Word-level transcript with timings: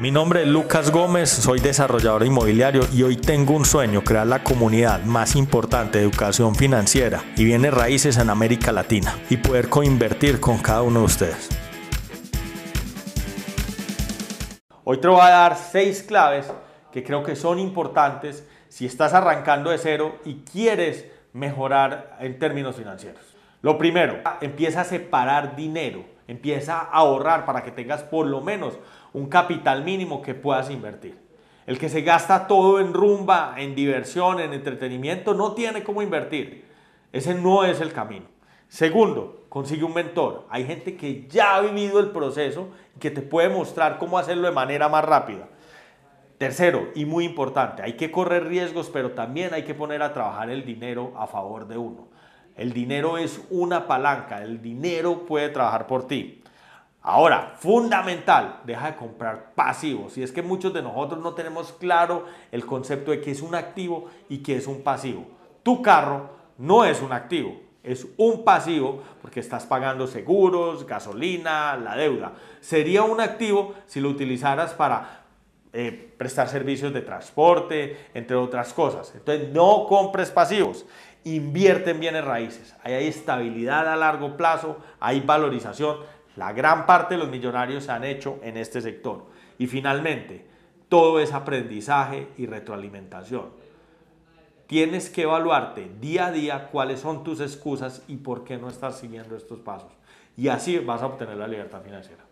Mi 0.00 0.12
nombre 0.12 0.42
es 0.42 0.46
Lucas 0.46 0.92
Gómez, 0.92 1.28
soy 1.28 1.58
desarrollador 1.58 2.24
inmobiliario 2.24 2.82
y 2.92 3.02
hoy 3.02 3.16
tengo 3.16 3.54
un 3.54 3.64
sueño, 3.64 4.04
crear 4.04 4.28
la 4.28 4.44
comunidad 4.44 5.02
más 5.02 5.34
importante 5.34 5.98
de 5.98 6.04
educación 6.04 6.54
financiera 6.54 7.24
y 7.36 7.44
bienes 7.44 7.74
raíces 7.74 8.16
en 8.16 8.30
América 8.30 8.70
Latina 8.70 9.18
y 9.28 9.38
poder 9.38 9.68
coinvertir 9.68 10.38
con 10.38 10.58
cada 10.58 10.82
uno 10.82 11.00
de 11.00 11.04
ustedes. 11.06 11.48
Hoy 14.84 15.00
te 15.00 15.08
voy 15.08 15.20
a 15.20 15.30
dar 15.30 15.56
seis 15.56 16.04
claves 16.04 16.48
que 16.92 17.02
creo 17.02 17.24
que 17.24 17.34
son 17.34 17.58
importantes 17.58 18.46
si 18.68 18.86
estás 18.86 19.14
arrancando 19.14 19.70
de 19.70 19.78
cero 19.78 20.20
y 20.24 20.44
quieres 20.44 21.06
mejorar 21.32 22.16
en 22.20 22.38
términos 22.38 22.76
financieros. 22.76 23.34
Lo 23.62 23.76
primero, 23.76 24.20
empieza 24.42 24.82
a 24.82 24.84
separar 24.84 25.56
dinero, 25.56 26.04
empieza 26.28 26.78
a 26.78 26.90
ahorrar 26.90 27.44
para 27.44 27.64
que 27.64 27.72
tengas 27.72 28.04
por 28.04 28.26
lo 28.26 28.40
menos 28.40 28.78
un 29.12 29.26
capital 29.26 29.82
mínimo 29.82 30.22
que 30.22 30.34
puedas 30.34 30.70
invertir. 30.70 31.18
El 31.66 31.78
que 31.78 31.88
se 31.88 32.02
gasta 32.02 32.46
todo 32.46 32.80
en 32.80 32.94
rumba, 32.94 33.54
en 33.58 33.74
diversión, 33.74 34.40
en 34.40 34.52
entretenimiento, 34.52 35.34
no 35.34 35.52
tiene 35.52 35.82
cómo 35.82 36.00
invertir. 36.00 36.64
Ese 37.12 37.34
no 37.34 37.64
es 37.64 37.80
el 37.80 37.92
camino. 37.92 38.26
Segundo, 38.68 39.46
consigue 39.48 39.84
un 39.84 39.94
mentor. 39.94 40.46
Hay 40.50 40.64
gente 40.64 40.96
que 40.96 41.26
ya 41.28 41.56
ha 41.56 41.60
vivido 41.60 42.00
el 42.00 42.10
proceso 42.10 42.68
y 42.94 43.00
que 43.00 43.10
te 43.10 43.22
puede 43.22 43.48
mostrar 43.48 43.98
cómo 43.98 44.18
hacerlo 44.18 44.46
de 44.46 44.54
manera 44.54 44.88
más 44.88 45.04
rápida. 45.04 45.48
Tercero, 46.38 46.88
y 46.94 47.04
muy 47.04 47.24
importante, 47.24 47.82
hay 47.82 47.94
que 47.94 48.12
correr 48.12 48.46
riesgos, 48.46 48.90
pero 48.92 49.10
también 49.10 49.52
hay 49.54 49.64
que 49.64 49.74
poner 49.74 50.02
a 50.02 50.12
trabajar 50.12 50.50
el 50.50 50.64
dinero 50.64 51.12
a 51.16 51.26
favor 51.26 51.66
de 51.66 51.76
uno. 51.78 52.06
El 52.58 52.72
dinero 52.72 53.18
es 53.18 53.40
una 53.50 53.86
palanca, 53.86 54.42
el 54.42 54.60
dinero 54.60 55.24
puede 55.24 55.48
trabajar 55.48 55.86
por 55.86 56.08
ti. 56.08 56.42
Ahora, 57.00 57.54
fundamental, 57.56 58.60
deja 58.64 58.90
de 58.90 58.96
comprar 58.96 59.54
pasivos. 59.54 60.12
Si 60.12 60.22
es 60.22 60.32
que 60.32 60.42
muchos 60.42 60.74
de 60.74 60.82
nosotros 60.82 61.22
no 61.22 61.34
tenemos 61.34 61.72
claro 61.72 62.26
el 62.50 62.66
concepto 62.66 63.12
de 63.12 63.20
qué 63.20 63.30
es 63.30 63.40
un 63.40 63.54
activo 63.54 64.06
y 64.28 64.38
qué 64.38 64.56
es 64.56 64.66
un 64.66 64.82
pasivo. 64.82 65.24
Tu 65.62 65.80
carro 65.80 66.30
no 66.58 66.84
es 66.84 67.00
un 67.00 67.12
activo, 67.12 67.56
es 67.84 68.06
un 68.16 68.44
pasivo 68.44 69.02
porque 69.22 69.38
estás 69.38 69.64
pagando 69.64 70.08
seguros, 70.08 70.84
gasolina, 70.84 71.76
la 71.76 71.96
deuda. 71.96 72.32
Sería 72.60 73.04
un 73.04 73.20
activo 73.20 73.74
si 73.86 74.00
lo 74.00 74.08
utilizaras 74.08 74.74
para 74.74 75.18
eh, 75.72 76.14
prestar 76.16 76.48
servicios 76.48 76.92
de 76.92 77.02
transporte, 77.02 78.08
entre 78.14 78.36
otras 78.36 78.72
cosas. 78.72 79.12
Entonces, 79.14 79.50
no 79.52 79.86
compres 79.86 80.30
pasivos. 80.30 80.86
Invierte 81.24 81.90
en 81.90 82.00
bienes 82.00 82.24
raíces. 82.24 82.74
Ahí 82.82 82.94
hay 82.94 83.06
estabilidad 83.06 83.86
a 83.92 83.96
largo 83.96 84.36
plazo, 84.36 84.78
hay 85.00 85.20
valorización. 85.20 85.98
La 86.36 86.52
gran 86.52 86.86
parte 86.86 87.14
de 87.14 87.20
los 87.20 87.30
millonarios 87.30 87.84
se 87.84 87.92
han 87.92 88.04
hecho 88.04 88.38
en 88.42 88.56
este 88.56 88.80
sector. 88.80 89.26
Y 89.58 89.66
finalmente, 89.66 90.46
todo 90.88 91.20
es 91.20 91.32
aprendizaje 91.32 92.28
y 92.36 92.46
retroalimentación. 92.46 93.50
Tienes 94.66 95.10
que 95.10 95.22
evaluarte 95.22 95.90
día 96.00 96.26
a 96.26 96.32
día 96.32 96.68
cuáles 96.68 97.00
son 97.00 97.24
tus 97.24 97.40
excusas 97.40 98.02
y 98.06 98.16
por 98.16 98.44
qué 98.44 98.58
no 98.58 98.68
estás 98.68 98.98
siguiendo 98.98 99.34
estos 99.34 99.58
pasos. 99.60 99.90
Y 100.36 100.48
así 100.48 100.78
vas 100.78 101.02
a 101.02 101.06
obtener 101.06 101.36
la 101.36 101.48
libertad 101.48 101.82
financiera. 101.82 102.22